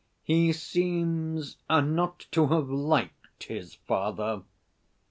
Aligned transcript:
He 0.23 0.51
seems 0.51 1.57
not 1.69 2.25
to 2.31 2.47
have 2.47 2.71
liked 2.71 3.43
his 3.43 3.75
father. 3.75 4.41